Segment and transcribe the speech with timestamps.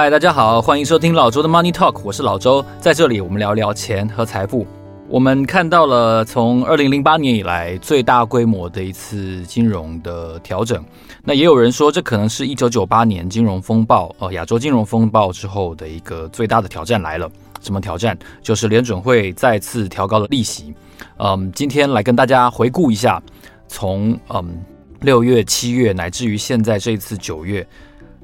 [0.00, 4.66] 嗨，大家好，欢迎收听老周的 Money Talk，我是老周，在这里我们聊聊钱和财富。
[5.06, 10.82] 我们看到了从二零零八年以来最大规模的一次金融的调整，
[11.22, 17.30] 那也有人说这可能是一九九八年金融风暴，呃，亚洲金融风暴之后的一个最大的挑战来了。
[17.60, 18.18] 什么挑战？
[18.40, 20.74] 就是联准会再次调高了利息。
[21.18, 23.22] 嗯，今天来跟大家回顾一下，
[23.68, 24.64] 从嗯
[25.02, 27.66] 六月、七月乃至于现在这一次九月。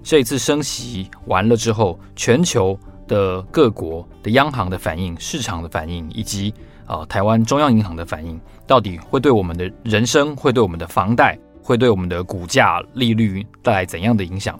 [0.06, 2.78] 这一次升息完了之后，全球
[3.08, 6.54] 的各国的央行的反应、市场的反应，以及
[6.86, 14.56] 啊、呃、台湾中央银行的反应，到底会对我们的人生、会对我们的房贷、会对我们的股价、利率带来怎样的影响？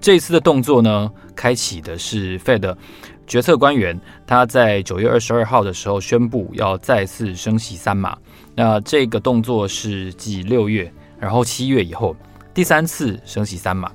[0.00, 2.74] 这一次的动作呢，开启的是 Fed
[3.24, 8.18] 决策官员，他在九月二十二号的时候宣布要再次升息三码。
[8.52, 12.16] 那这个动作是继六月，然后七月以后
[12.52, 13.92] 第三次升息三码。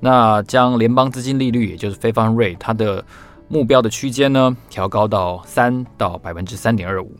[0.00, 3.04] 那将联邦资金利率，也就是 Fed Fund Rate，它的
[3.48, 7.14] 目标的区间呢，调高到三到百分之三点二五，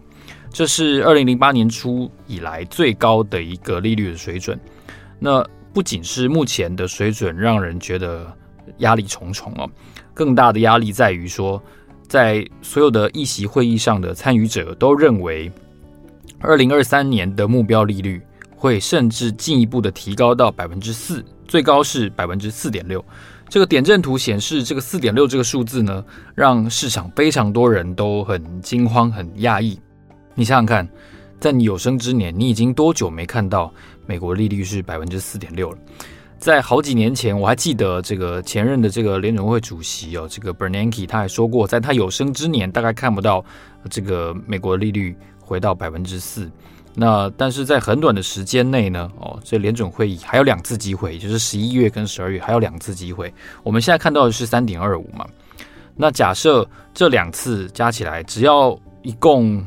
[0.51, 4.59] 这是二零零八年初以来最高的一个利率的水准。
[5.19, 8.31] 那不仅是目前的水准让人觉得
[8.79, 9.69] 压力重重哦，
[10.13, 11.63] 更大的压力在于说，
[12.07, 15.51] 在所有的议席会议上的参与者都认为，
[16.41, 18.21] 二零二三年的目标利率
[18.67, 21.25] 会甚至进一步的提高到百分之四。
[21.47, 23.03] 最高是百分之四点六，
[23.49, 29.79] 这个点阵图显示，这个四点六这个数字呢，让市场非常多人都很惊慌、很讶异。
[30.35, 30.89] 你想想看，
[31.39, 33.73] 在你有生之年，你已经多久没看到
[34.07, 35.79] 美国利率是百分之四点六了？
[36.37, 43.45] 在好几年前，我还记得这个前任的这个联准会主席哦，这个 Bernanke 他还说过，在他有生之年大概看不到
[43.89, 46.51] 这个美国利率回到百分之四。
[46.99, 53.33] 那但是在很短的时间内呢，哦，这联准会议还有两次机会，就是十一月跟十二月还有两次机会。
[53.63, 55.27] 我们现在看到的是三点二五嘛，
[55.95, 59.63] 那假设这两次加起来只要一共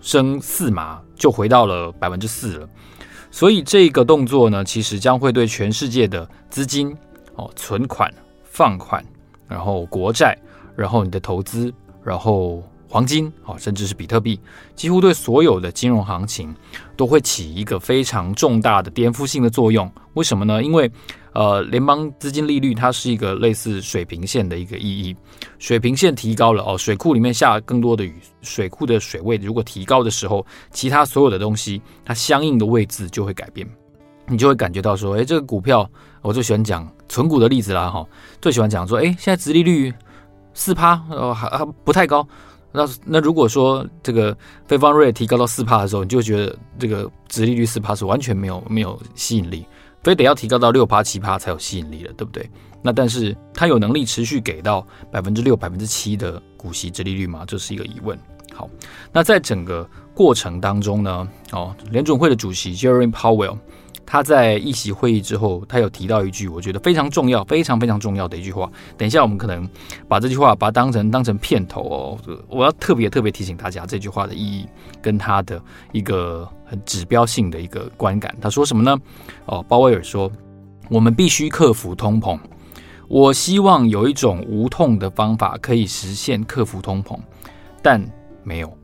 [0.00, 2.68] 升四码，就回到了百分之四了。
[3.30, 6.92] 所以这个动作呢，其实将会对全世界的资金、
[7.36, 8.12] 哦存款、
[8.42, 9.04] 放款，
[9.46, 10.36] 然后国债，
[10.74, 11.72] 然后你的投资，
[12.02, 12.60] 然后。
[12.88, 14.38] 黄金啊，甚至是比特币，
[14.74, 16.54] 几乎对所有的金融行情
[16.96, 19.90] 都会起一个非常重大的颠覆性的作用。
[20.14, 20.62] 为什么呢？
[20.62, 20.90] 因为
[21.32, 25.16] 呃，联邦资金利率它是一个类似水平线的一个意义，
[25.58, 33.68] 水平线提高了哦，水库里面下更多的雨，水库的水位如果提高的时候，其他所有的东西它相应的位置就会改变，
[34.28, 35.90] 你就会感觉到说，哎，这个股票
[36.22, 38.06] 我最喜欢讲存股的例子啦哈，
[38.40, 39.92] 最喜欢讲说，哎，现在殖利率
[40.52, 42.24] 四趴，呃，还还不太高。
[42.76, 44.34] 那那如果说这个
[44.68, 49.64] Fed Fund Rate 提高到四帕的时候，你就觉得这个殖利率四帕是完全没有没有吸引力，
[50.02, 52.50] 非得要提高到六帕七帕才有吸引力了，对不对？
[52.82, 57.44] 那但是它有能力持续给到百分之六百分之七的股息殖利率吗？
[57.46, 58.18] 这是一个疑问。
[58.52, 58.68] 好，
[59.12, 63.56] 那在整个过程当中呢，哦，联准会的主席 Jerome Powell。
[64.06, 68.70] 他在议席会议之后，他有提到一句我觉得非常重要、非常非常重要的一句话。
[68.96, 69.68] 等一下，我们可能
[70.06, 72.18] 把这句话把它当成当成片头哦。
[72.48, 74.66] 我要特别特别提醒大家这句话的意义
[75.00, 75.60] 跟他的
[75.92, 78.34] 一个很指标性的一个观感。
[78.40, 78.96] 他说什么呢？
[79.46, 80.30] 哦，鲍威尔说
[80.90, 82.38] ：“我们必须克服通膨。
[83.08, 87.18] 我希望有一种无痛的方法可以实现克服通膨，
[87.82, 88.02] 但
[88.42, 88.78] 没有。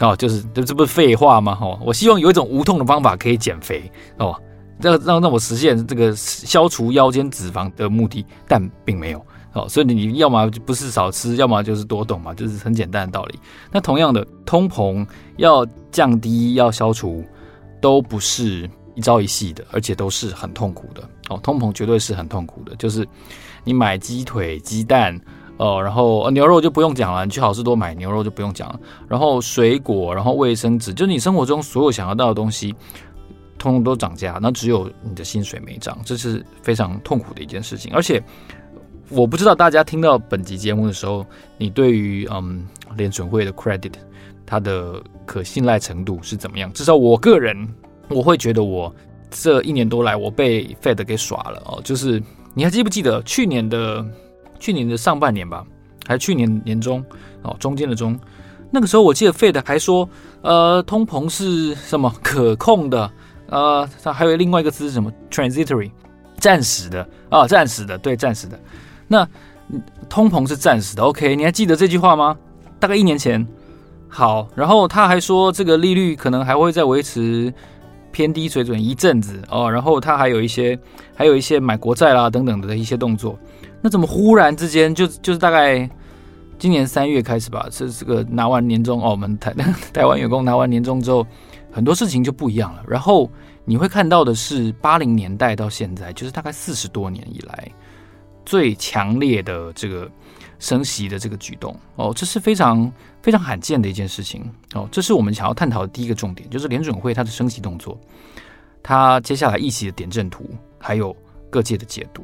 [0.00, 1.56] 哦，就是这这不是废话吗？
[1.60, 3.90] 哦，我希望有一种无痛的方法可以减肥。
[4.18, 4.34] 哦。”
[4.80, 13.38] 让让让我实现这个消除腰间脂肪的目的，但并没有哦，所以你要么不是少吃，要么就是多动嘛，就是很简单的道理。
[13.70, 17.24] 那同样的，通膨要降低、要消除，
[17.80, 21.38] 都不是一朝一夕的，而且都是很痛苦的哦。
[21.40, 23.06] 通膨绝对是很痛苦的，就是
[23.62, 25.18] 你买鸡腿、鸡蛋
[25.56, 32.74] 哦，然后牛肉就不用讲了，你去好市多买牛肉就不用讲了，然后水果，然后卫生纸，就是你生活中所有想要到的东西。
[33.64, 37.90] 通通都涨价，那只有你的薪水没涨，这是非常痛苦的一件事情。
[37.94, 38.22] 而且，
[39.08, 41.24] 我不知道大家听到本集节目的时候，
[41.56, 43.92] 你对于嗯联准会的 credit
[44.44, 46.70] 它的可信赖程度是怎么样？
[46.74, 47.56] 至少我个人，
[48.10, 48.94] 我会觉得我
[49.30, 51.80] 这一年多来我被 Fed 给耍了哦。
[51.82, 52.22] 就是
[52.52, 54.04] 你还记不记得去年的
[54.60, 55.64] 去年的上半年吧，
[56.06, 57.02] 还是去年年中
[57.40, 58.20] 哦，中间的中，
[58.70, 60.06] 那个时候我记得 Fed 还说，
[60.42, 63.10] 呃，通膨是什么可控的。
[63.54, 65.90] 呃，它还有另外一个词是什么？transitory，
[66.38, 68.58] 暂时的啊，暂时的，对，暂时的。
[69.06, 69.26] 那
[70.08, 71.36] 通膨是暂时的，OK？
[71.36, 72.36] 你还记得这句话吗？
[72.80, 73.46] 大概一年前。
[74.08, 77.52] 好，然后他还说这个利率可能还会再维持
[78.12, 79.68] 偏低水准一阵子哦。
[79.68, 80.78] 然后他还有一些，
[81.16, 83.36] 还有一些买国债啦等等的一些动作。
[83.82, 85.88] 那怎么忽然之间就就是大概
[86.58, 89.52] 今年三月开始吧，这这个拿完年终，哦，我们台
[89.92, 91.26] 台湾员工拿完年终之后，
[91.74, 92.84] 很多事情就不一样了。
[92.86, 93.28] 然后
[93.64, 97.68] 你会看到的是八零年代到现在，就是大概四十多年以来
[98.46, 100.08] 最强烈的这个
[100.60, 102.90] 升息的这个举动哦，这是非常
[103.22, 104.88] 非常罕见的一件事情哦。
[104.92, 107.98] 这是我们想要探讨的第一个重点，就是联准会它的升息动作，
[108.82, 110.48] 它接下来议息的点阵图，
[110.78, 111.14] 还有
[111.50, 112.22] 各界的解读。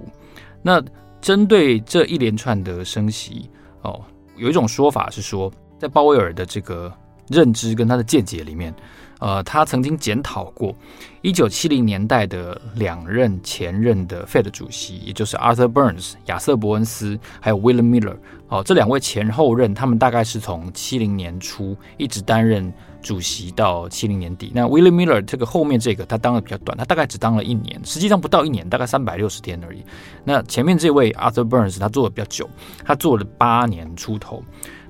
[0.62, 0.82] 那
[1.20, 3.50] 针对这一连串的升息
[3.82, 4.00] 哦，
[4.36, 6.92] 有一种说法是说，在鲍威尔的这个
[7.28, 8.72] 认知跟他的见解里面。
[9.20, 10.74] 呃，他曾经检讨过
[11.20, 18.16] 一九七零年代的两任前任的 Fed 主席，也就是 Arthur Burns 亚瑟伯恩斯，还有 William Miller。
[18.48, 24.50] 哦，这两位前后任，他们大概是从七零年初一直担任主席到七零年底。
[24.54, 29.84] 那 William Miller 这个后面这个他当的比较短，他大概只当了一年，实际上不到一年，大概三百六十天而已。
[30.24, 32.48] 那前面这位 Arthur Burns 他做的比较久，
[32.84, 34.42] 他做了八年出头。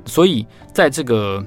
[0.06, 1.44] 所以在这个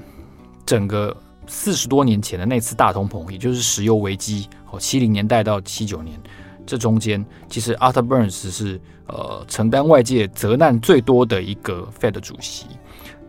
[0.66, 1.16] 整个。
[1.46, 6.18] 四十多年前的那次大通膨，也就是石油危机，哦，七零年代到七九年
[6.66, 12.66] 这中间，其实 Arthur Burns 是呃承担外界责难最多的一个 Fed 主席。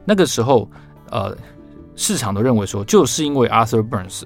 [0.05, 0.69] 那个时候，
[1.09, 1.35] 呃，
[1.95, 4.23] 市场都认为说，就是因为 Arthur Burns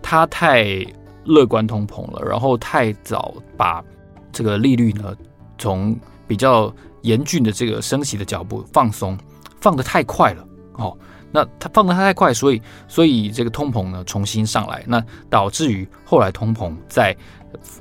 [0.00, 0.86] 他太
[1.24, 3.84] 乐观通膨了，然后太早把
[4.32, 5.14] 这个利率呢
[5.58, 9.18] 从比较严峻的这个升息的脚步放松，
[9.60, 10.96] 放得太快了，哦。
[11.30, 17.16] 那它放的太快，所以所以这个通膨呢重新上来，那导致于后来通膨在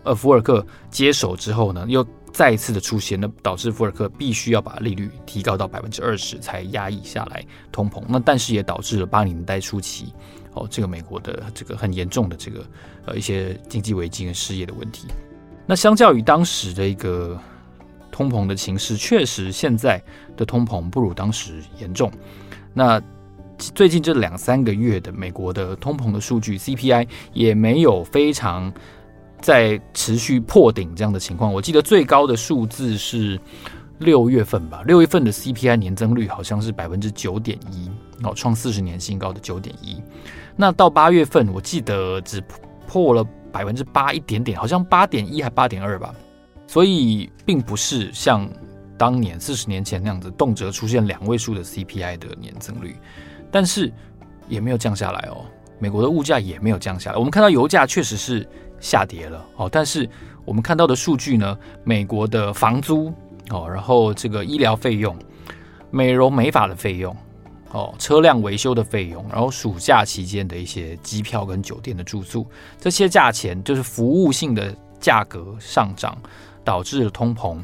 [0.03, 8.03] 呃福尔克接手之后呢，又再一次的出现，那导致福尔克必须要把利率提高到百分之二十才压抑下来通膨。
[8.07, 10.13] 那但是也导致了八零年代初期
[10.53, 12.65] 哦，这个美国的这个很严重的这个
[13.05, 15.07] 呃一些经济危机跟失业的问题。
[15.65, 17.39] 那相较于当时的一个
[18.11, 20.01] 通膨的情势，确实现在
[20.35, 22.11] 的通膨不如当时严重。
[22.73, 23.01] 那
[23.57, 28.71] 最近这两三个月的美国的通膨的数据 CPI 也没有非常
[29.41, 31.53] 在持续破顶这样的情况。
[31.53, 33.39] 我记得最高的数字是
[33.99, 37.89] 六月份吧，六月份的 CPI 年增率好像是百分之九点一，
[38.23, 40.01] 哦，创四十年新高的九点一。
[40.55, 42.43] 那到八月份，我记得只
[42.87, 46.13] 破了百分之八一点点，好像八点一还八点二吧。
[46.67, 48.47] 所以并不是像
[48.97, 52.95] 当年四十年前那样子，动辄出现两位数的 CPI 的年增率。
[53.51, 53.91] 但是
[54.47, 55.45] 也没有降下来哦，
[55.79, 57.17] 美国的物价也没有降下来。
[57.17, 58.47] 我们看到油价确实是
[58.79, 60.09] 下跌了哦，但是
[60.45, 63.13] 我们看到的数据呢，美国的房租
[63.49, 65.15] 哦，然后这个医疗费用、
[65.91, 67.15] 美容美发的费用
[67.71, 72.47] 哦，车辆维修的费用，然后暑假期间的一些机票跟酒店的住宿，
[72.79, 76.17] 这些价钱就是服务性的价格上涨，
[76.63, 77.59] 导致了通膨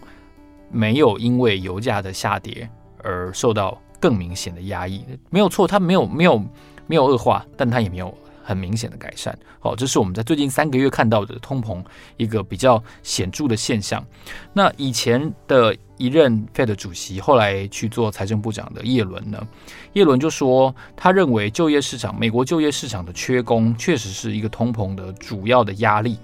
[0.72, 2.70] 没有因为油价的下跌
[3.02, 3.78] 而受到。
[4.04, 6.44] 更明显的压抑，没有错，它没有没有
[6.88, 8.14] 没有恶化，但它也没有
[8.44, 9.34] 很明显的改善。
[9.62, 11.82] 好，这是我们在最近三个月看到的通膨
[12.18, 14.06] 一个比较显著的现象。
[14.52, 19.48] 那以前的一任 Fed 主席，后来去做财政部长的叶伦呢？
[19.94, 26.18] 叶伦就说，他认为就业市场，美国就业市场的缺工确实是一个通膨的主要的压力。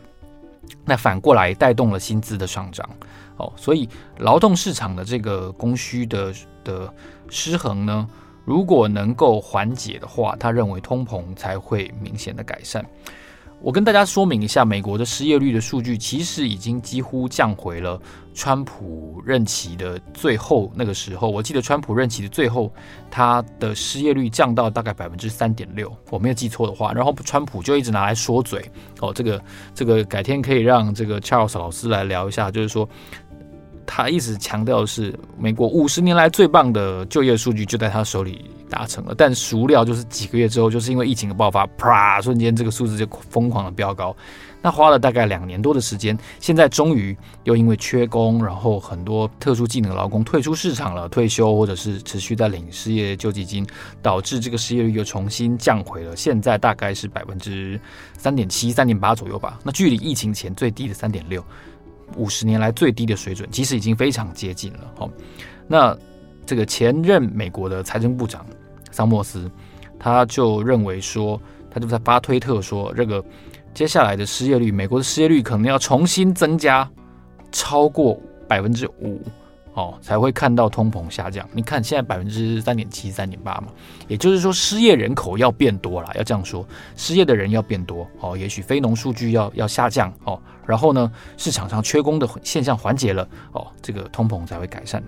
[0.84, 2.90] 那反过来带动了薪资的上涨。
[3.40, 6.94] 哦，所以劳动市场的这个供需的的
[7.30, 8.08] 失衡呢，
[8.46, 12.86] 如果能够缓解的话，他认为通膨才会明显的改善。
[13.62, 18.00] 我跟大家说明一下，美国的失业率的数据其实已经几乎降回了
[18.34, 21.30] 川普任期的最后那个时候。
[21.30, 22.72] 我记得川普任期的最后，
[23.12, 26.94] 他的失业率降到大概百分之三点六，我没有记错的话。
[26.94, 28.66] 然后川普就一直拿来说嘴。
[29.02, 29.44] 哦，这个
[29.76, 32.88] 这个改天可以让这个 Charles 老师来聊一下，就是说。
[33.92, 44.16] 他一直强调的是，美国五十年来最棒的就业数据就在他手里达成了，但孰料就是几个月之后，就是因为疫情的爆发，啪，瞬间这个数字就疯狂的飙高。
[44.62, 53.66] 那花了大概两年多的时间，现在终于又因为缺工，然后很多特殊技能的劳工退出市场了，退休或者是持续在领失业救济金，
[54.04, 57.80] 导致这个失业率又重新降回了，现在大概是百分之
[58.20, 59.58] 三点七、三点八左右吧。
[59.64, 61.44] 那距离疫情前最低的三点六。
[62.16, 64.80] 五十年来最低的水准，其实已经非常接近了。
[64.96, 65.10] 好，
[65.68, 65.98] 那
[66.46, 68.46] 这个前任美国的财政部长
[68.92, 69.50] 桑莫斯，
[70.00, 71.40] 他就认为说，
[71.70, 73.24] 他就在发推特说，这个
[73.74, 76.90] 接下来的失业率，美国的失业率可能要重新增加
[77.52, 79.22] 超过百分之五。
[79.80, 81.48] 哦，才会看到通膨下降。
[81.54, 83.68] 你看现在百分之三点七、三点八嘛，
[84.10, 86.68] 也就是说失业人口要变多了，要这样说，
[86.98, 88.06] 失业的人要变多。
[88.20, 90.12] 哦，也许非农数据要要下降。
[90.26, 93.26] 哦，然后呢，市场上缺工的现象缓解了。
[93.54, 95.02] 哦，这个通膨才会改善。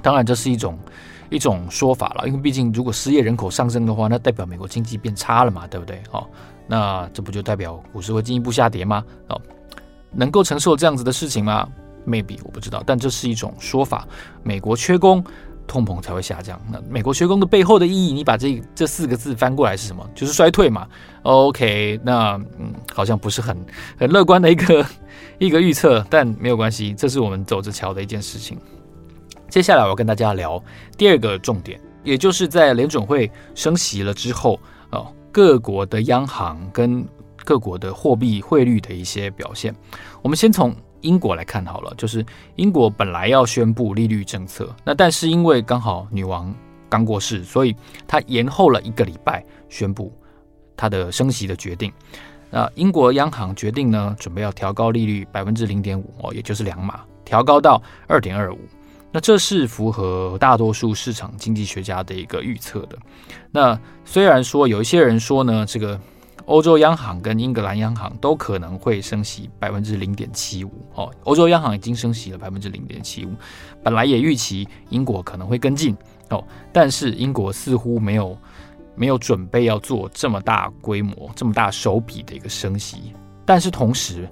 [0.00, 0.78] 当然这是一种
[1.28, 6.00] 一种说法了，因为毕竟如果失业人口上升的话，那代表美国经济变差了嘛，对不对？
[6.12, 6.26] 哦，
[6.66, 9.04] 那这不就代表股市会进一步下跌吗？
[9.28, 9.38] 哦，
[10.12, 11.68] 能够承受这样子的事情吗
[12.06, 14.06] ？Maybe 我不知道，但这是一种说法。
[14.42, 15.24] 美国缺工。
[15.68, 16.60] 通膨才会下降。
[16.70, 20.08] 那美国缺工的背后的意义，你把这这四个字翻过来是什么？
[20.14, 20.86] 就是衰退嘛。
[21.22, 23.66] OK，那嗯，好像不是很
[23.98, 24.86] 很乐观的一个
[25.40, 28.56] 一个预测，但没有关系，这是我们走着瞧的一件事情。
[29.50, 30.62] 接下来我要跟大家聊
[30.96, 34.60] 第二个重点，也就是在联准会升息了之后
[34.92, 37.04] 哦，各国的央行跟
[37.44, 39.74] 各国的货币汇率的一些表现。
[40.22, 40.72] 我们先从。
[41.00, 42.24] 英国来看好了，就是
[42.56, 46.54] 英国本来要宣布利率政策，那但是因为刚好女王
[46.88, 47.74] 刚过世，所以
[48.06, 50.12] 他延后了一个礼拜宣布
[50.76, 51.92] 他的升息的决定。
[52.50, 58.58] 那英国央行决定呢，准备要调高利率百分之零点五哦，也就是两码，调高到二点二五。
[59.12, 62.98] 那这是符合大多数市场经济学家的一个预测的。
[63.50, 66.00] 那虽然说有一些人说呢，这个。
[66.46, 71.12] 欧洲央行跟英格兰央行都可能会升息百分之零点七五哦。
[71.24, 73.34] 欧洲央行已经升息了百分之零点七五，
[73.82, 75.96] 本来也预期英国可能会跟进
[76.30, 78.38] 哦，但是英国似乎没有
[78.94, 83.12] 没有准备要做这么大规模、这么大手笔的一个升息。
[83.44, 84.28] 但是同时，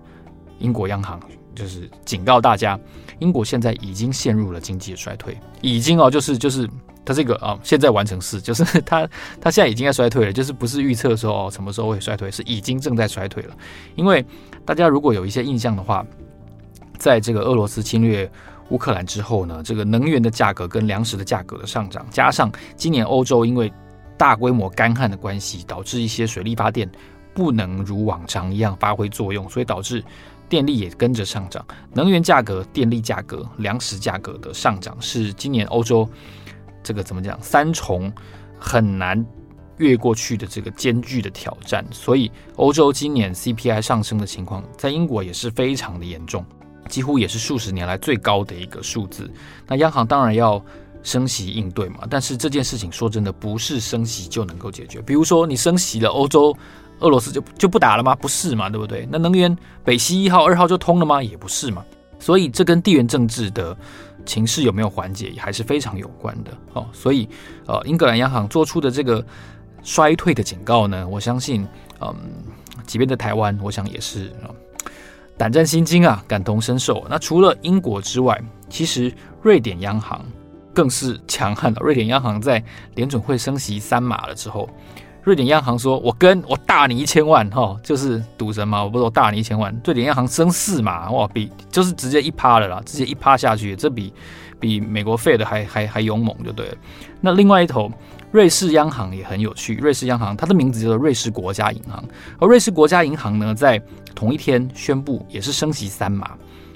[0.61, 1.21] 英国央行
[1.55, 2.79] 就是警告大家，
[3.19, 6.69] 英国现在已经陷入了经济的衰退，已经哦，就是就是。
[7.05, 9.07] 它这个啊，现在完成式就是 它，
[9.41, 13.55] 它现在已经在衰退了，就是不是预测说哦什么时候会衰退，是已经正在衰退了。
[13.95, 14.25] 因为
[14.65, 16.05] 大家如果有一些印象的话，
[16.97, 18.31] 在这个俄罗斯侵略
[18.71, 23.71] 乌克兰之后呢，这个能源的价格跟粮食的价格的上涨，加上今年欧洲因为
[24.17, 26.91] 大规模干旱的关系，导致一些水力发电
[27.35, 30.03] 不能如往常一样发挥作用，所以导致
[30.49, 31.63] 电力也跟着上涨。
[31.93, 36.09] 能源价格、电力价格、粮食价格的上涨，是今年欧洲。
[36.85, 37.37] 这个怎么讲？
[37.43, 38.13] 三重
[38.59, 39.25] 很难
[39.79, 46.45] 越过去的这个艰巨的挑战，所以欧洲今年 CPI 上升的情况，在英国也是非常的严重，
[46.89, 49.29] 几乎也是数十年来最高的一个数字。
[49.67, 50.65] 那央行当然要
[51.03, 55.03] 升息应对嘛，但是这件事情说真的不是升息就能够解决。
[55.03, 56.57] 比如说你升息了，欧洲
[57.01, 58.15] 俄罗斯就就不打了吗？
[58.15, 59.09] 不是嘛，对不对？
[59.11, 61.23] 那能源北溪一号、二号就通了吗？
[61.23, 61.85] 也不是嘛。
[62.21, 63.77] 所以这跟地缘政治的
[64.25, 66.87] 情势有没有缓解还是非常有关的哦。
[66.93, 67.29] 所以，
[67.67, 69.25] 呃，英格兰央行做出的这个
[69.83, 71.67] 衰退的警告呢，我相信，
[72.01, 72.15] 嗯，
[72.87, 74.33] 即便在台湾，我想也是
[75.37, 77.07] 胆战心惊啊，感同身受。
[77.09, 79.13] 那除了英国之外，其实
[79.43, 80.25] 瑞典央行
[80.73, 81.79] 更是强悍了。
[81.81, 82.63] 瑞典央行在
[82.95, 84.69] 联准会升息三码了之后。
[85.25, 88.85] 瑞典央行说：“我跟我大你一千万，哈，就是赌神嘛。
[88.85, 89.75] 我不是我大你一千万。
[89.83, 94.13] 瑞典央行升四码，哇，比就是直接一趴了啦，直接一趴下去，这比
[94.61, 96.75] 比美国废的还还还勇猛，就对了。
[97.23, 97.91] 那另外一头，
[98.33, 99.77] 瑞士央行也很有趣。
[99.77, 102.05] 瑞士央行它的名字叫做瑞士国家银行，
[102.39, 103.81] 而瑞士国家银行呢，在
[104.15, 106.33] 同一天宣布也是升息三码，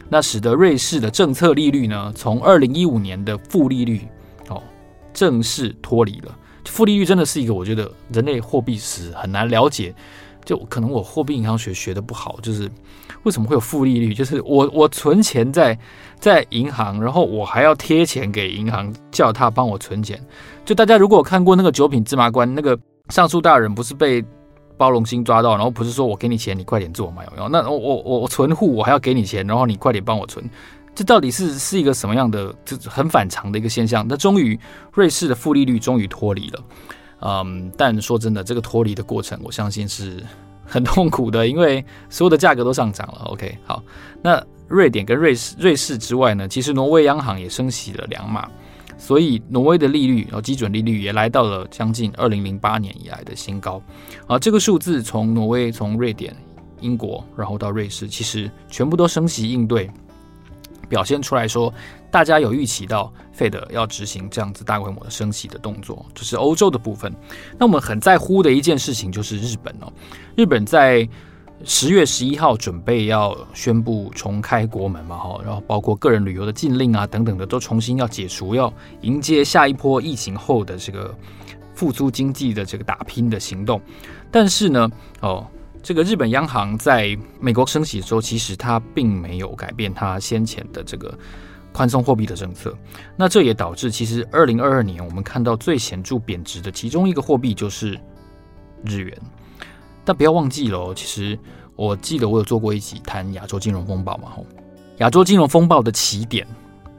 [0.09, 4.09] 那使得瑞士的政策利率呢，从二零一五年的负利率
[4.49, 4.63] 哦，
[5.13, 6.35] 正式脱离了。”
[6.69, 9.95] 负利率真的是一个我觉得人类货币史很难了解，
[10.45, 12.71] 就可能我货币银行学学的不好，就是
[13.25, 14.15] 为什么会有负利率？
[14.15, 15.79] 就是我我存钱在
[16.19, 20.21] 在银行，然后我还要贴钱给银行，叫他帮我存钱。
[20.65, 24.25] 就大家如果看过那个九品芝麻官，那个上诉大人不是被
[24.77, 27.25] 包龙星抓到，然后不是说我给你钱，你快点做嘛？
[27.25, 27.49] 有没有？
[27.49, 30.49] 那我我我存户，我还要给你钱，然后你快点帮我存。
[30.99, 34.05] 这到底是是一个什么样的，这很反常的一个现象？
[34.09, 34.59] 那终于，
[34.93, 36.65] 瑞士的负利率终于脱离了，
[37.21, 40.21] 嗯，但说真的，这个脱离的过程，我相信是
[40.65, 43.21] 很痛苦的，因为所有的价格都上涨了。
[43.27, 43.81] OK，好，
[44.21, 48.51] 那瑞典跟瑞士瑞士之外呢，其实挪威央行也升息了两码，
[48.99, 53.81] 所以挪威的利率，然后基准利率也来到了将近二零零八年以来的新高。
[54.27, 56.35] 啊，这个数字从挪威、从瑞典、
[56.81, 59.89] 英国，然后到瑞士，其实全部都升息应对。
[60.89, 61.73] 表现出来说，
[62.11, 67.15] 大家有预期到费德要执行这样子大规模的升息的动作，就是欧洲的部分。
[67.59, 69.93] 那我们很在乎的一件事情就是日本哦，
[70.37, 71.09] 日本在
[71.65, 81.15] 十月十一号准备要宣布重开国门嘛，哈，然后包括个人旅游的禁令啊等等的都重新要解除，要迎接下一波疫情后的这个
[81.75, 83.81] 复苏经济的这个打拼的行动。
[84.31, 84.91] 但是呢，
[85.21, 85.47] 哦。
[85.83, 91.17] 这个日本央行在美国升息的时候，其实它并没有改变它先前的这个
[91.73, 92.77] 宽松货币的政策。
[93.17, 97.99] 那这也导致，其实二零二二年我们看到最显著贬值的其中一个货币就是
[98.85, 99.17] 日元。
[100.05, 101.39] 但不要忘记了，其实
[101.77, 104.47] 我记得我有做过一集谈亚洲金融风暴嘛，吼，
[104.99, 106.47] 亚洲金融风暴的起点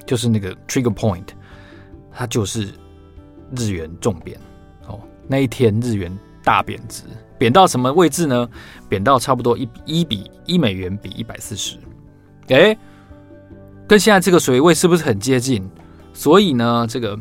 [0.06, 1.26] 就是那个 trigger point，
[2.12, 2.74] 它就是
[3.56, 4.40] 日元重贬
[4.88, 5.00] 哦。
[5.28, 6.16] 那一天日元
[6.50, 7.04] 大贬值，
[7.38, 8.50] 贬到什么位置呢？
[8.90, 11.78] 贬到差不多一一比一美元比一百四十，
[12.48, 12.76] 诶，
[13.88, 15.70] 跟现在这个水位是不是很接近？
[16.12, 17.16] 所以呢，这个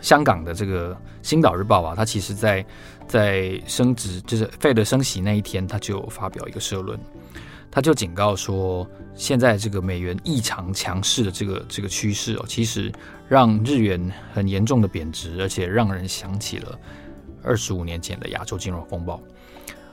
[0.00, 2.66] 香港的这个《星岛日报》啊，它其实在
[3.06, 6.98] 在升值，就是 Fed 升息那一天，它就发表一个社论。
[7.70, 12.90] 他就警告说，现在这个美元异常强势的这个这个趋势哦，其实
[13.28, 16.76] 让日元很严重的贬值，而且让人想起了
[17.44, 19.20] 二十五年前的亚洲金融风暴。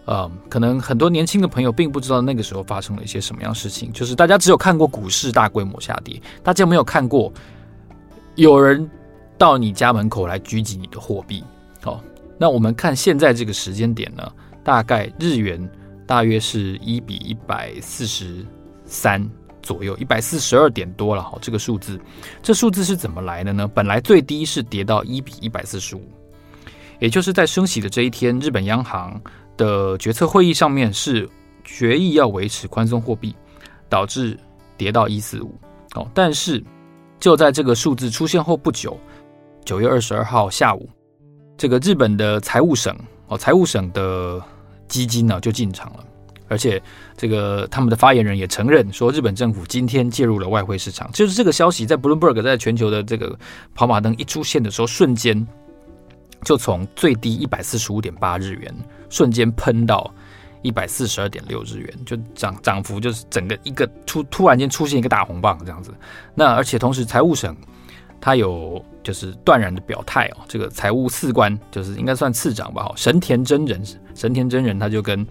[0.06, 7.32] 呃，可能很多年轻的朋友并不知道那个时候发生了一些什么样事情，就是大家只有看过股市大规模下跌，大家没有看过
[8.36, 8.90] 有人
[9.38, 11.44] 到你家门口来狙击你的货币。
[11.84, 12.02] 哦，
[12.38, 14.32] 那我们看现在这个时间点呢，
[14.64, 15.70] 大概日元。
[16.08, 18.46] 大约是一比一百四十
[18.84, 19.26] 三
[19.62, 21.38] 左右，一百四十二点多了哈。
[21.42, 21.98] 这个数字，
[22.44, 23.66] 这数字是怎么来的呢？
[23.66, 26.02] 本来最低是跌到一比一百四十五，
[27.02, 29.22] 也就是在升息的这一天，日本央行
[29.58, 31.28] 的决策会议上面是
[31.66, 33.36] 决议要维持宽松货币，
[33.90, 34.40] 导致
[34.78, 35.54] 跌到一四五
[35.96, 36.10] 哦。
[36.14, 36.64] 但是
[37.20, 38.98] 就在这个数字出现后不久，
[39.66, 40.88] 九月二十二号下午，
[41.58, 42.96] 这个日本的财务省
[43.28, 44.42] 哦，财务省的。
[44.92, 46.04] 基金呢就进场了，
[46.50, 46.84] 而且
[47.16, 51.10] 这个他们的发言人也承认说，日本政府今天介入了外汇市场。
[51.14, 53.34] 就是这个消息在 Bloomberg 在全球的这个
[53.74, 55.48] 跑马灯一出现的时候，瞬间
[56.44, 58.74] 就从最低一百四十五点八日元，
[59.10, 60.14] 瞬间喷到
[60.62, 65.94] 一百四十二点六日元，就涨涨幅就是整个一个突突然间出现一个大红棒这样子。
[66.36, 67.56] 那而且同时财务省。
[68.24, 73.84] 他有就是断然的表态哦，这个财务次官就是应该算次长吧，神田真人，
[74.14, 75.26] 神田真人他就跟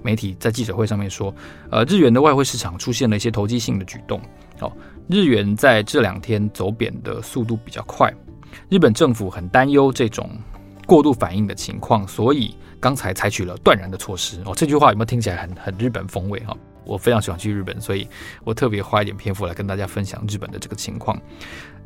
[0.00, 1.34] 媒体在记者会上面说，
[1.72, 4.20] 呃，日元的外汇市场出现了一些投机性的举动，
[4.60, 4.70] 哦，
[5.08, 8.14] 日元在这两天走贬的速度比较快，
[8.68, 10.30] 日本政府很担忧这种
[10.86, 14.40] 过度反应的情况，所以刚才采取了断然的措施。
[14.46, 16.56] 哦，这句话有没有听起来很很日本风味哈？
[16.84, 18.08] 我非常喜欢去日本，所以
[18.44, 21.20] 我特别花一点篇幅来跟大家分享日本的这个情况。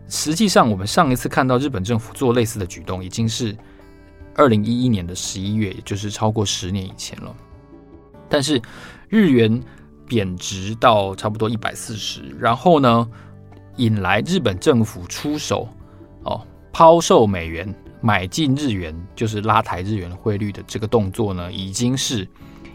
[0.09, 3.57] 实际上，我们上一次看到日本政府做类似的举动，已经是
[4.35, 7.35] 二零一一年的十一月，也就是超过十年以前了。
[8.29, 8.61] 但是
[9.09, 9.63] 日元
[10.07, 13.09] 贬值到差不多一百四十，然后呢，
[13.77, 15.67] 引来日本政府出手
[16.25, 22.27] 哦，抛售美元，买进日元，就是拉抬日元汇率的这个动作呢，已经是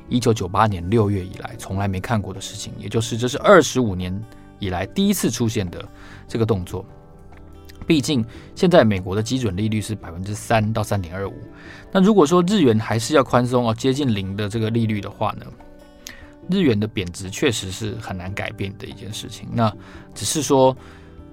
[0.08, 4.24] 一九九八年六月以来从来没看过的事情，也就是这是二十五年
[4.60, 5.84] 以来第一次出现的
[6.28, 6.86] 这个动作。
[7.88, 11.34] 毕竟现在美国的基准利率是百分之三到三点二五，
[11.92, 15.46] 那如果说日元还是要宽松哦，接近零的这个利率的话呢，
[16.50, 19.48] 日元的贬值确实是很难改变的一件事情。
[19.52, 19.72] 那
[20.16, 20.76] 只是说，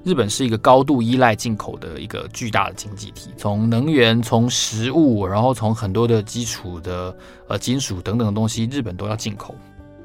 [0.04, 7.14] 日本是一个高度依赖进口的一个巨大的经济体，从能源、从食物，然后从很多的基础的
[7.48, 9.54] 呃金属等等的东西，日本都要进口，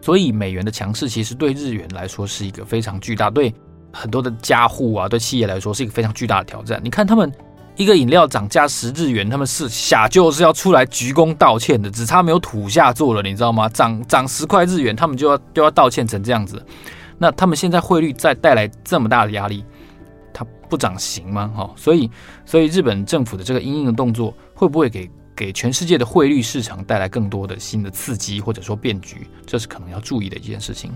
[0.02, 3.54] 所以美元的强势其实对日元来说是一个非常巨大对。
[3.94, 6.80] 很多的家户啊，对企业来说是一个非常巨大的挑战。
[6.84, 7.32] 你看，他们
[7.78, 13.68] 一个饮料涨价十日元，他们是下就是要出来鞠躬道歉的，只差没有土下座了，你知道吗？
[13.70, 16.64] 涨涨十块日元，他们就要就要道歉成这样子。
[17.18, 19.64] 那他们现在汇率再带来这么大的压力，
[20.38, 21.52] 它不涨行吗？
[21.56, 22.12] 哈，所以
[22.46, 25.10] 所以日本政府的这个阴影的动作，会不会给？
[25.38, 30.92] 给全世界的汇率市场带来更多的新的刺激，或者说变局，这是可能要注意的一件事情。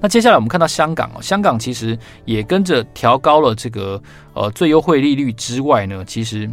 [0.00, 4.02] 那接下来我们看到香港哦，香港其实也跟着调高了这个
[4.32, 6.50] 呃最优惠利率之外呢，其实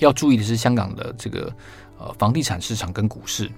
[0.00, 1.50] 要注意的是香港的这个。
[1.98, 3.50] 呃，房地产市场跟股市，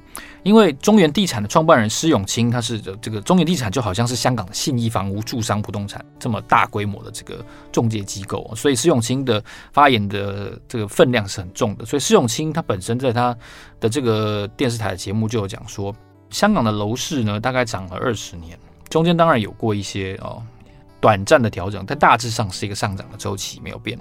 [0.45, 11.85] 因为中原地产的创办人施永青，他是这个中原地产就好像是香港的信义房屋、住商不动产这么大规模的这个中介机构，所以施永青的发言的这个分量是很重的。
[11.85, 13.37] 所以施永青他本身在他
[13.81, 15.93] 的这个电视台的节目就有讲说，
[16.31, 18.57] 香港的楼市呢大概涨了二十年，
[18.89, 20.41] 中间当然有过一些哦
[21.01, 23.99] 短暂的调整，但大致上是一个上涨的周期没有变。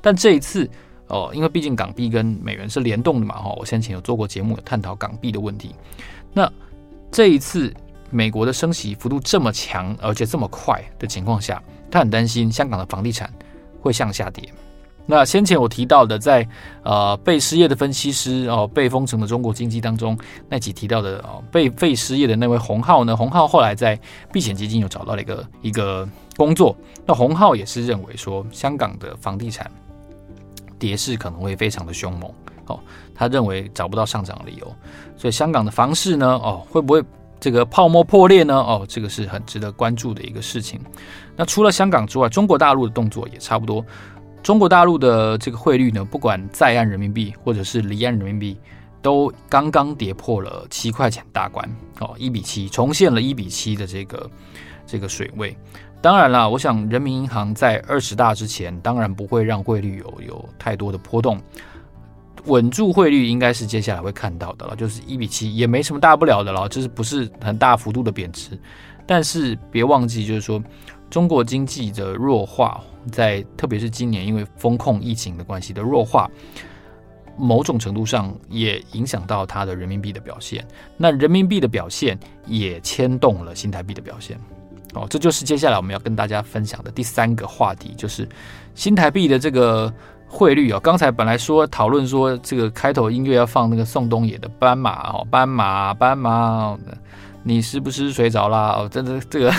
[0.00, 0.68] 但这一次。
[1.08, 5.74] 哦，因为毕竟港币跟美元是联动的嘛，哈，我先前有做过节目，有探讨港币的问题。
[6.32, 6.50] 那
[7.12, 7.72] 这一次
[8.10, 13.32] 美国的升息幅度这么强，而且这么快的情况下，他很担心香港的房地产
[13.80, 14.52] 会向下跌。
[15.08, 16.44] 那先前我提到的在，
[16.82, 23.96] 呃被失业的分析师哦，被封城的中国经济当中，那集提到的哦被被失业的那位洪浩呢，洪浩后来在
[24.32, 26.76] 避险基金有找到了一个一个工作。
[27.06, 29.70] 那洪浩也是认为说，香港的房地产。
[30.78, 32.30] 跌势可能会非常的凶猛，
[32.66, 32.80] 哦，
[33.14, 34.74] 他认为找不到上涨理由，
[35.16, 37.02] 所以香港的房市呢，哦，会不会
[37.38, 38.54] 这个泡沫破裂呢？
[38.54, 40.80] 哦，这个是很值得关注的一个事情。
[41.36, 43.84] 那除了香港之外，中国大陆的动作也差不多。
[44.42, 48.58] 中国大陆的这个汇率呢，不管在岸人民币或者是离岸人民币，
[49.02, 51.68] 都刚刚跌破了七块钱大关
[52.00, 54.30] 哦，一比七，重现了一比七的这个
[54.86, 55.56] 这个水位。
[56.00, 61.40] 当然了，我想人民银行在二十大之前，当然不会让汇率有有太多的波动，
[62.44, 68.56] 稳住汇率应该是接下来会看到的了，就是一比七也没什么大不了的了，就是不是很大幅度的贬值。
[69.04, 70.62] 但是别忘记，就是说
[71.10, 76.30] 中国经济的弱化，在特别是今年因为风控疫情的关系的弱化，
[77.36, 80.64] 某种程度上也影响到它的人民币的表现。
[80.96, 84.38] 那人民币的表现也牵动了新台币的表现。
[84.96, 88.28] 哦，这就是接下来我们要跟大家分享的第三个话题，就是
[88.74, 89.92] 新台币的这个
[90.26, 90.80] 汇率哦。
[90.80, 96.74] 刚才本来说讨论说这个开头音乐要放那个宋冬野的《斑马》哦，《斑马》《斑马》，
[97.42, 98.76] 你是不是睡着啦？
[98.78, 99.52] 哦，真的这个，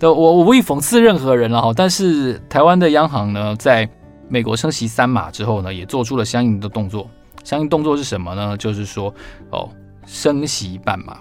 [0.00, 1.72] 我我无意讽刺任何人了哈。
[1.76, 3.88] 但是台湾的央行呢，在
[4.28, 7.06] 美国升息三码之后呢，也做出了相应的动作。
[7.44, 8.56] 相应动作是什么呢？
[8.56, 9.12] 就是说
[9.50, 9.68] 哦，
[10.06, 11.18] 升息半码，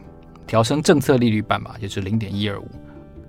[0.47, 2.65] 调升政策利率半码，也就是零点一二五。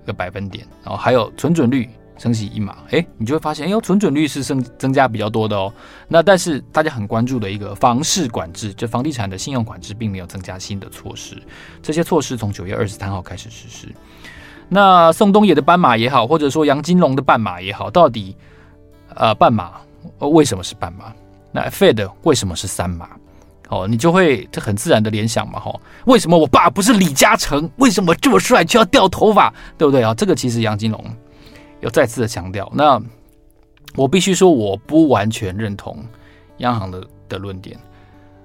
[0.05, 5.73] 个百分点，然后还有存准率升息一码，哎，你就会发现，哎呦，存准率是增增加比较多的哦。
[6.07, 11.41] 那但是大家很关注的一个房市管制，就房地产的信用管制，并没有增加新的措施。
[11.81, 13.87] 这些措施从九月二十三号开始实施。
[14.69, 18.35] 那宋冬野的斑马也好，或者说杨金龙的半马也好，到底
[19.15, 19.73] 呃半码
[20.19, 21.13] 为什么是半马？
[21.51, 23.09] 那 Fed 为什么是三马？
[23.73, 25.73] 哦，你就会这很自然的联想嘛，哈，
[26.05, 27.67] 为什么我爸不是李嘉诚？
[27.77, 29.51] 为什么这么帅就要掉头发？
[29.77, 30.13] 对不对啊？
[30.13, 31.03] 这个其实杨金龙
[31.81, 32.71] 有再次的强调。
[32.73, 33.01] 那
[33.95, 35.97] 我必须说，我不完全认同
[36.57, 37.75] 央行的的论点。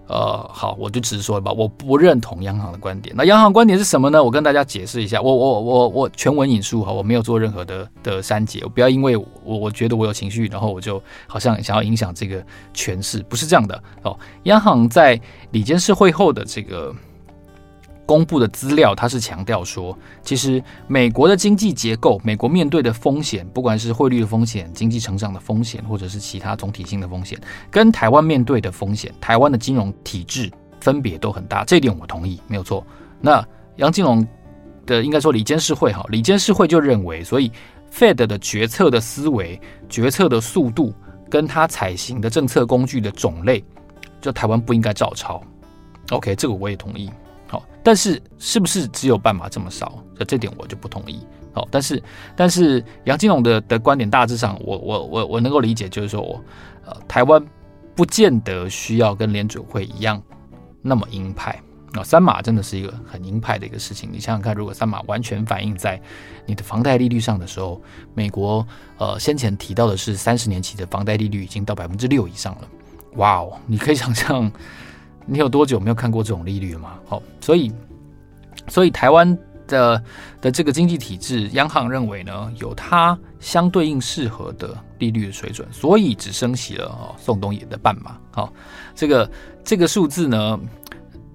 [0.08, 3.14] 呃，好，我就直说吧，我不认同央行的观点。
[3.16, 4.24] 那央行观点是什么呢？
[4.24, 5.20] 我跟大家解释一下。
[5.20, 8.60] 我我我我全文引述哈，我没有做任何的的删节。
[8.64, 12.42] 我不要因为我我觉得我有情绪，然后我就好像想要影响这个
[12.74, 14.18] 诠释，不是这样的哦。
[14.44, 16.94] 央行在里监事会后的这个。
[18.08, 27.38] 公布的资料，它是强调说，其实美国的经济结构，美国面对的风险，不管是汇率的风险、经济成长的风险，或者是其他总体性的风险，
[27.70, 31.64] 跟台湾面对的风险，台湾的金融体制分别都很大。
[31.64, 32.82] 这一点我同意，没有错。
[33.20, 34.26] 那杨金龙
[34.86, 37.52] 的应该说理监事会哈，理监事会就认为，所以
[37.92, 40.94] Fed 的决策的思维、决策的速度，
[41.28, 43.62] 跟他采行的政策工具的种类，
[44.18, 45.42] 就台湾不应该照抄。
[46.08, 47.10] OK，这个我也同意。
[47.88, 50.04] 但是是不是只有半码这么少？
[50.14, 51.26] 这这点我就不同意。
[51.54, 52.02] 好，但是
[52.36, 56.38] 但是杨金龙的的观点大致上我，我我我我能够理解，就是说我
[56.84, 57.42] 呃台湾
[57.96, 60.22] 不见得需要跟联准会一样
[60.82, 61.58] 那么鹰派
[61.94, 62.04] 啊。
[62.04, 64.10] 三码真的是一个很鹰派的一个事情。
[64.12, 65.98] 你想想看，如果三码完全反映在
[66.44, 67.80] 你的房贷利率上的时候，
[68.12, 68.66] 美国
[68.98, 72.68] 呃先前提到的是三十年期的房贷利率已经到百分之六以上了。
[73.14, 74.52] 哇哦，你可以想象。
[75.30, 76.98] 你有多久没有看过这种利率了吗？
[77.06, 77.70] 好，所以，
[78.66, 80.02] 所以台湾的
[80.40, 88.18] 的这个经济体制，央行认为呢，有它相对应适合的利率的水准，所以只升息了哦，宋冬野的半码。
[88.30, 88.50] 好，
[88.94, 89.30] 这个
[89.62, 90.58] 这个数字呢，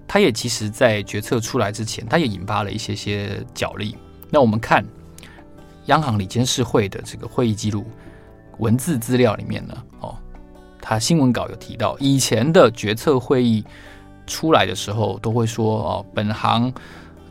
[0.08, 3.96] 它也其实在决策出来之前，它也引发了一些些角力。
[4.32, 4.84] 那我们看
[5.86, 7.86] 央行理监事会的这个会议记录
[8.58, 10.18] 文字资料里面呢，哦。
[10.86, 13.63] 他新闻稿有提到，以前的决策会议
[14.28, 16.72] 出来的时候，都会说哦，本行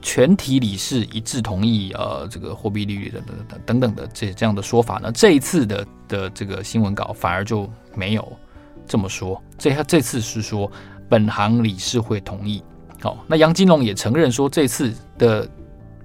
[0.00, 5.12] 全体理事一致同意，呃，这个货币利率等等等等等的这这样的说法呢。
[5.12, 8.32] 这一次的的这个新闻稿反而就没有
[8.86, 10.70] 这么说，这这次是说
[11.10, 12.62] 本行理事会同意。
[13.02, 15.46] 好，那杨金龙也承认说，这次的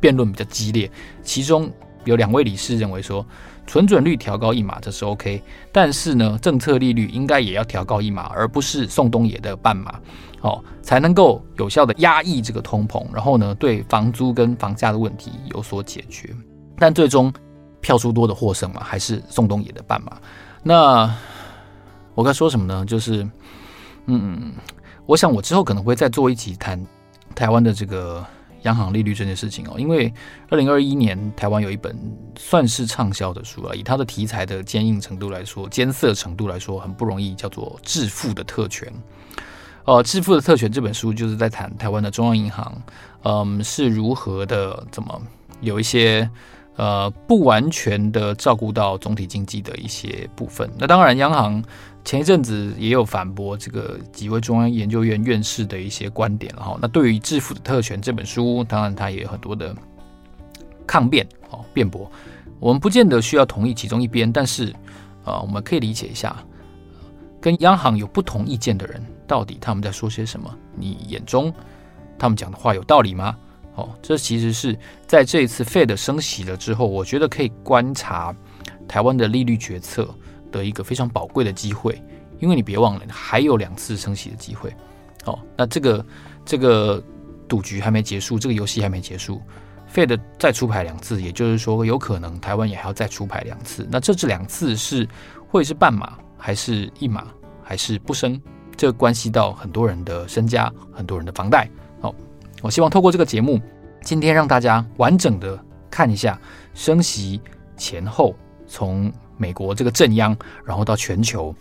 [0.01, 0.91] 辩论比较激烈，
[1.23, 1.71] 其中
[2.08, 3.24] 有两位理事认为说。
[3.70, 5.43] 存准率调高一码，这是 OK，
[5.74, 10.00] 但是呢，政策利率应该也要调高一码，而不是宋冬野的半码，
[10.39, 16.34] 哦，才能够有效的压抑这个通膨，然后呢，对房租跟房价的问题有所解决。
[16.78, 17.30] 但最终
[17.82, 20.17] 票数多的获胜嘛，还是宋冬野的半码。
[20.63, 21.13] 那
[22.15, 22.86] 我该说什么呢？
[22.86, 23.30] 就是，
[24.06, 24.54] 嗯，
[25.06, 26.82] 我想我之后可能会再做一集谈
[27.36, 28.26] 台湾的这个。
[28.67, 30.13] 央行利率这件事情哦，因为
[30.49, 31.97] 二零二一年台湾有一本
[32.38, 38.88] 算是畅销的书啊，以它的题材的坚硬程度来说，艰涩程度来说，很不容易，叫做《致富的特权》。
[39.86, 42.82] 呃，《致富的特权》这本书就是在谈台湾的中央银行，
[43.23, 45.21] 嗯，是如何的怎么
[45.62, 46.30] 有一些
[46.77, 50.71] 呃不完全的照顾到总体经济的一些部分。
[50.79, 51.61] 那当然，央行。
[52.05, 56.77] 前一阵子也有反驳这个几位中央研究院院士的一些观点，哈。
[56.81, 59.75] 那对于《致富的特权》这本书，当然他也有很多的
[60.87, 62.09] 抗辩，哦，辩驳。
[62.61, 64.73] 我们不见得需要同意其中一边，但是，
[65.25, 66.33] 啊，我们可以理解一下，
[67.41, 70.49] 跟央行有不同意见的人，到底他们在说些什么？
[70.77, 71.53] 你眼中
[72.17, 73.35] 他们讲的话有道理吗？
[73.77, 78.35] 哦，这其实是在这一次 Fed 升息了之后，我觉得可以观察
[78.87, 80.09] 台湾的利率决策
[80.51, 82.01] 的一个非常宝贵的机会，
[82.39, 84.75] 因为你别忘了还有两次升息的机会。
[85.25, 86.05] 哦，那这个
[86.43, 87.03] 这个
[87.47, 89.39] 赌局还没结束，这个游戏还没结束
[89.93, 93.87] ，Fed 再出牌两次，也就是说有可能台湾也还要再出牌两次。
[93.91, 95.07] 那这这两次是
[95.47, 97.27] 会是半码，还是一码，
[97.61, 98.41] 还是不升？
[98.75, 101.69] 这关系到很多人的身家，很多人的房贷。
[102.62, 103.60] 我希望透过这个节目，
[104.02, 106.39] 今天让大家完整的看一下
[106.74, 107.39] 升息
[107.76, 108.36] 前后，
[108.67, 111.54] 从美国这个正央，然后到全球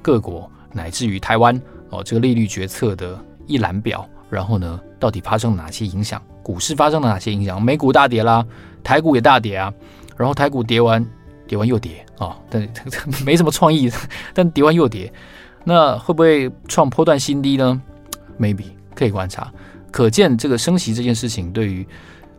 [0.00, 4.08] 各国，乃至于台湾哦，这个利率决策的一览表。
[4.30, 6.20] 然后呢，到底发生了哪些影响？
[6.42, 7.62] 股市发生了哪些影响？
[7.62, 8.44] 美股大跌啦，
[8.82, 9.72] 台股也大跌啊。
[10.16, 11.04] 然后台股跌完，
[11.46, 12.68] 跌完又跌啊、哦，但
[13.24, 13.90] 没什么创意，
[14.32, 15.12] 但跌完又跌，
[15.62, 17.80] 那会不会创波段新低呢
[18.40, 19.52] ？Maybe 可以观察。
[19.94, 21.86] 可见这个升息这件事情对于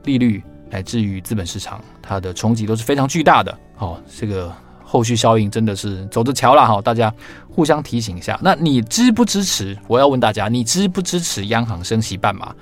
[0.04, 3.58] 利率乃至于资本市场，它的冲击都是非常巨大的。
[3.78, 7.14] 哦，这个后续效应真的是走着瞧了哈，大家
[7.50, 8.38] 互相提醒一下。
[8.44, 9.74] 那你支不支持？
[9.88, 12.54] 我要问大家，你支不支持央行升息半码？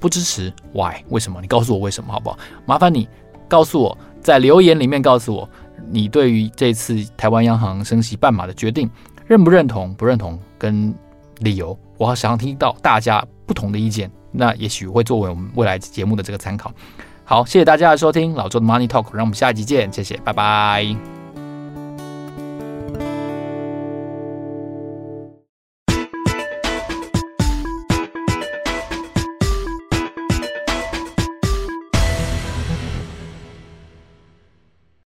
[0.00, 0.96] 不支持？Why？
[1.10, 1.40] 为什么？
[1.40, 2.36] 你告诉我为什么好不好？
[2.66, 3.08] 麻烦你
[3.46, 5.48] 告诉我，在留言里面告诉我，
[5.88, 8.90] 你对于这次台湾央行升息半码的决定
[9.28, 9.94] 认不认同？
[9.94, 10.92] 不认同跟
[11.38, 14.10] 理由，我好想要听到大家不同的意见。
[14.32, 16.72] 那也许会作为我们未来节目的这个参考。
[17.24, 21.19] 好，谢谢大家的收听，老周的 Money Talk，让我们下一集见，谢谢，拜拜。